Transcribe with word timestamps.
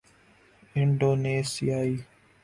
انڈونیثیائی 0.75 1.95